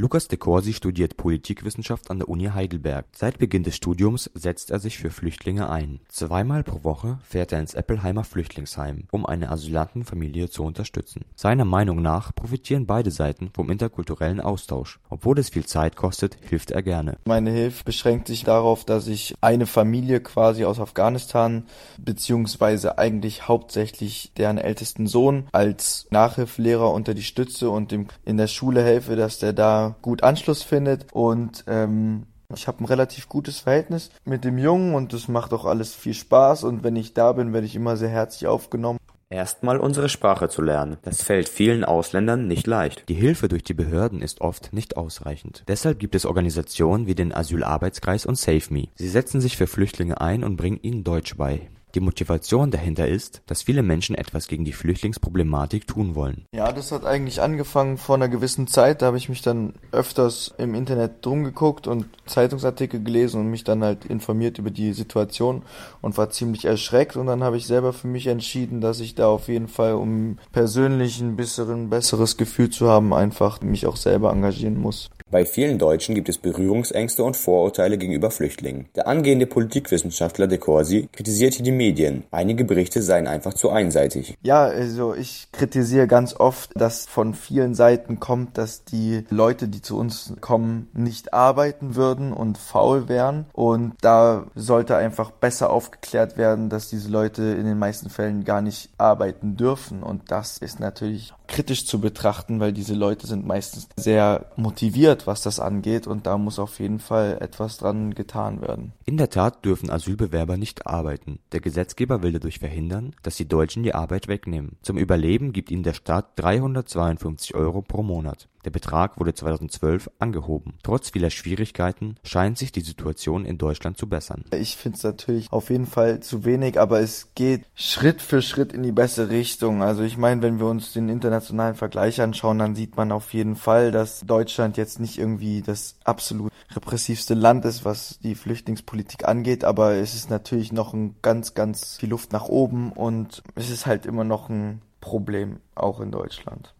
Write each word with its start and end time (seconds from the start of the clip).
Lukas 0.00 0.28
de 0.28 0.38
Corsi 0.38 0.72
studiert 0.72 1.18
Politikwissenschaft 1.18 2.10
an 2.10 2.20
der 2.20 2.30
Uni 2.30 2.46
Heidelberg. 2.46 3.04
Seit 3.12 3.36
Beginn 3.36 3.64
des 3.64 3.76
Studiums 3.76 4.30
setzt 4.32 4.70
er 4.70 4.78
sich 4.78 4.96
für 4.96 5.10
Flüchtlinge 5.10 5.68
ein. 5.68 6.00
Zweimal 6.08 6.64
pro 6.64 6.84
Woche 6.84 7.18
fährt 7.22 7.52
er 7.52 7.60
ins 7.60 7.74
Eppelheimer 7.74 8.24
Flüchtlingsheim, 8.24 9.04
um 9.10 9.26
eine 9.26 9.50
Asylantenfamilie 9.50 10.48
zu 10.48 10.62
unterstützen. 10.62 11.26
Seiner 11.36 11.66
Meinung 11.66 12.00
nach 12.00 12.34
profitieren 12.34 12.86
beide 12.86 13.10
Seiten 13.10 13.50
vom 13.52 13.68
interkulturellen 13.68 14.40
Austausch. 14.40 15.00
Obwohl 15.10 15.38
es 15.38 15.50
viel 15.50 15.66
Zeit 15.66 15.96
kostet, 15.96 16.38
hilft 16.48 16.70
er 16.70 16.82
gerne. 16.82 17.18
Meine 17.26 17.50
Hilfe 17.50 17.84
beschränkt 17.84 18.26
sich 18.26 18.42
darauf, 18.42 18.86
dass 18.86 19.06
ich 19.06 19.34
eine 19.42 19.66
Familie 19.66 20.20
quasi 20.20 20.64
aus 20.64 20.80
Afghanistan 20.80 21.64
beziehungsweise 21.98 22.96
eigentlich 22.96 23.48
hauptsächlich 23.48 24.32
deren 24.38 24.56
ältesten 24.56 25.06
Sohn 25.06 25.46
als 25.52 26.06
Nachhilfelehrer 26.08 26.90
unter 26.90 27.12
die 27.12 27.22
Stütze 27.22 27.68
und 27.68 27.92
dem 27.92 28.08
in 28.24 28.38
der 28.38 28.46
Schule 28.46 28.82
helfe, 28.82 29.14
dass 29.14 29.38
der 29.38 29.52
da 29.52 29.89
gut 30.02 30.22
Anschluss 30.22 30.62
findet 30.62 31.06
und 31.12 31.64
ähm, 31.66 32.26
ich 32.54 32.66
habe 32.66 32.82
ein 32.82 32.86
relativ 32.86 33.28
gutes 33.28 33.60
Verhältnis 33.60 34.10
mit 34.24 34.44
dem 34.44 34.58
Jungen 34.58 34.94
und 34.94 35.12
es 35.12 35.28
macht 35.28 35.52
auch 35.52 35.64
alles 35.64 35.94
viel 35.94 36.14
Spaß 36.14 36.64
und 36.64 36.82
wenn 36.82 36.96
ich 36.96 37.14
da 37.14 37.32
bin, 37.32 37.52
werde 37.52 37.66
ich 37.66 37.76
immer 37.76 37.96
sehr 37.96 38.08
herzlich 38.08 38.48
aufgenommen. 38.48 38.98
Erstmal 39.32 39.78
unsere 39.78 40.08
Sprache 40.08 40.48
zu 40.48 40.60
lernen. 40.60 40.96
Das 41.02 41.22
fällt 41.22 41.48
vielen 41.48 41.84
Ausländern 41.84 42.48
nicht 42.48 42.66
leicht. 42.66 43.08
Die 43.08 43.14
Hilfe 43.14 43.46
durch 43.46 43.62
die 43.62 43.74
Behörden 43.74 44.22
ist 44.22 44.40
oft 44.40 44.72
nicht 44.72 44.96
ausreichend. 44.96 45.62
Deshalb 45.68 46.00
gibt 46.00 46.16
es 46.16 46.26
Organisationen 46.26 47.06
wie 47.06 47.14
den 47.14 47.32
Asylarbeitskreis 47.32 48.26
und 48.26 48.36
SaveMe. 48.36 48.88
Sie 48.96 49.08
setzen 49.08 49.40
sich 49.40 49.56
für 49.56 49.68
Flüchtlinge 49.68 50.20
ein 50.20 50.42
und 50.42 50.56
bringen 50.56 50.80
ihnen 50.82 51.04
Deutsch 51.04 51.36
bei. 51.36 51.70
Die 51.94 52.00
Motivation 52.00 52.70
dahinter 52.70 53.08
ist, 53.08 53.42
dass 53.46 53.62
viele 53.62 53.82
Menschen 53.82 54.14
etwas 54.14 54.46
gegen 54.46 54.64
die 54.64 54.72
Flüchtlingsproblematik 54.72 55.86
tun 55.86 56.14
wollen. 56.14 56.44
Ja, 56.54 56.72
das 56.72 56.92
hat 56.92 57.04
eigentlich 57.04 57.42
angefangen 57.42 57.98
vor 57.98 58.14
einer 58.14 58.28
gewissen 58.28 58.68
Zeit. 58.68 59.02
Da 59.02 59.06
habe 59.06 59.16
ich 59.16 59.28
mich 59.28 59.42
dann 59.42 59.74
öfters 59.90 60.54
im 60.58 60.74
Internet 60.74 61.24
drum 61.26 61.42
geguckt 61.42 61.86
und 61.86 62.06
Zeitungsartikel 62.26 63.02
gelesen 63.02 63.40
und 63.40 63.48
mich 63.48 63.64
dann 63.64 63.82
halt 63.82 64.04
informiert 64.04 64.58
über 64.58 64.70
die 64.70 64.92
Situation 64.92 65.62
und 66.00 66.16
war 66.16 66.30
ziemlich 66.30 66.64
erschreckt. 66.64 67.16
Und 67.16 67.26
dann 67.26 67.42
habe 67.42 67.56
ich 67.56 67.66
selber 67.66 67.92
für 67.92 68.06
mich 68.06 68.28
entschieden, 68.28 68.80
dass 68.80 69.00
ich 69.00 69.14
da 69.14 69.28
auf 69.28 69.48
jeden 69.48 69.68
Fall, 69.68 69.94
um 69.94 70.38
persönlich 70.52 71.20
ein 71.20 71.36
bisschen 71.36 71.90
besseres 71.90 72.36
Gefühl 72.36 72.70
zu 72.70 72.88
haben, 72.88 73.12
einfach 73.12 73.60
mich 73.62 73.86
auch 73.86 73.96
selber 73.96 74.30
engagieren 74.30 74.80
muss. 74.80 75.10
Bei 75.30 75.44
vielen 75.44 75.78
Deutschen 75.78 76.16
gibt 76.16 76.28
es 76.28 76.38
Berührungsängste 76.38 77.22
und 77.22 77.36
Vorurteile 77.36 77.98
gegenüber 77.98 78.32
Flüchtlingen. 78.32 78.88
Der 78.96 79.06
angehende 79.06 79.46
Politikwissenschaftler 79.46 80.48
de 80.48 80.58
Corsi 80.58 81.08
kritisiert 81.12 81.54
hier 81.54 81.64
die 81.64 81.70
Medien. 81.70 82.24
Einige 82.32 82.64
Berichte 82.64 83.00
seien 83.00 83.28
einfach 83.28 83.54
zu 83.54 83.70
einseitig. 83.70 84.36
Ja, 84.42 84.64
also 84.64 85.14
ich 85.14 85.46
kritisiere 85.52 86.08
ganz 86.08 86.34
oft, 86.34 86.72
dass 86.74 87.06
von 87.06 87.34
vielen 87.34 87.76
Seiten 87.76 88.18
kommt, 88.18 88.58
dass 88.58 88.84
die 88.84 89.24
Leute, 89.30 89.68
die 89.68 89.82
zu 89.82 89.96
uns 89.96 90.32
kommen, 90.40 90.88
nicht 90.94 91.32
arbeiten 91.32 91.94
würden 91.94 92.32
und 92.32 92.58
faul 92.58 93.08
wären. 93.08 93.46
Und 93.52 93.94
da 94.00 94.46
sollte 94.56 94.96
einfach 94.96 95.30
besser 95.30 95.70
aufgeklärt 95.70 96.38
werden, 96.38 96.70
dass 96.70 96.90
diese 96.90 97.08
Leute 97.08 97.44
in 97.44 97.66
den 97.66 97.78
meisten 97.78 98.10
Fällen 98.10 98.42
gar 98.42 98.62
nicht 98.62 98.90
arbeiten 98.98 99.56
dürfen. 99.56 100.02
Und 100.02 100.32
das 100.32 100.58
ist 100.58 100.80
natürlich 100.80 101.32
kritisch 101.50 101.84
zu 101.86 102.00
betrachten, 102.00 102.60
weil 102.60 102.72
diese 102.72 102.94
Leute 102.94 103.26
sind 103.26 103.46
meistens 103.46 103.88
sehr 103.96 104.46
motiviert, 104.56 105.19
was 105.26 105.42
das 105.42 105.60
angeht 105.60 106.06
und 106.06 106.26
da 106.26 106.38
muss 106.38 106.58
auf 106.58 106.78
jeden 106.80 106.98
Fall 106.98 107.38
etwas 107.40 107.78
dran 107.78 108.14
getan 108.14 108.60
werden. 108.60 108.92
In 109.04 109.16
der 109.16 109.30
Tat 109.30 109.64
dürfen 109.64 109.90
Asylbewerber 109.90 110.56
nicht 110.56 110.86
arbeiten. 110.86 111.38
Der 111.52 111.60
Gesetzgeber 111.60 112.22
will 112.22 112.32
dadurch 112.32 112.58
verhindern, 112.58 113.14
dass 113.22 113.36
die 113.36 113.48
Deutschen 113.48 113.82
die 113.82 113.94
Arbeit 113.94 114.28
wegnehmen. 114.28 114.76
Zum 114.82 114.98
Überleben 114.98 115.52
gibt 115.52 115.70
ihnen 115.70 115.82
der 115.82 115.94
Staat 115.94 116.26
352 116.36 117.54
Euro 117.54 117.82
pro 117.82 118.02
Monat. 118.02 118.48
Der 118.64 118.70
Betrag 118.70 119.18
wurde 119.18 119.34
2012 119.34 120.10
angehoben. 120.18 120.74
Trotz 120.82 121.10
vieler 121.10 121.30
Schwierigkeiten 121.30 122.16
scheint 122.22 122.58
sich 122.58 122.72
die 122.72 122.82
Situation 122.82 123.44
in 123.44 123.58
Deutschland 123.58 123.96
zu 123.96 124.08
bessern. 124.08 124.44
Ich 124.52 124.76
finde 124.76 124.96
es 124.98 125.04
natürlich 125.04 125.50
auf 125.50 125.70
jeden 125.70 125.86
Fall 125.86 126.20
zu 126.20 126.44
wenig, 126.44 126.78
aber 126.78 127.00
es 127.00 127.28
geht 127.34 127.64
Schritt 127.74 128.20
für 128.20 128.42
Schritt 128.42 128.72
in 128.72 128.82
die 128.82 128.92
bessere 128.92 129.30
Richtung. 129.30 129.82
Also 129.82 130.02
ich 130.02 130.18
meine, 130.18 130.42
wenn 130.42 130.58
wir 130.58 130.66
uns 130.66 130.92
den 130.92 131.08
internationalen 131.08 131.74
Vergleich 131.74 132.20
anschauen, 132.20 132.58
dann 132.58 132.74
sieht 132.74 132.96
man 132.96 133.12
auf 133.12 133.32
jeden 133.32 133.56
Fall, 133.56 133.92
dass 133.92 134.20
Deutschland 134.20 134.76
jetzt 134.76 135.00
nicht 135.00 135.18
irgendwie 135.18 135.62
das 135.62 135.96
absolut 136.04 136.52
repressivste 136.74 137.34
Land 137.34 137.64
ist, 137.64 137.84
was 137.84 138.18
die 138.22 138.34
Flüchtlingspolitik 138.34 139.26
angeht, 139.26 139.64
aber 139.64 139.94
es 139.94 140.14
ist 140.14 140.30
natürlich 140.30 140.72
noch 140.72 140.92
ein 140.92 141.16
ganz, 141.22 141.54
ganz 141.54 141.96
viel 141.96 142.10
Luft 142.10 142.32
nach 142.32 142.48
oben 142.48 142.92
und 142.92 143.42
es 143.54 143.70
ist 143.70 143.86
halt 143.86 144.06
immer 144.06 144.24
noch 144.24 144.48
ein 144.48 144.82
Problem, 145.00 145.60
auch 145.74 146.00
in 146.00 146.10
Deutschland. 146.10 146.68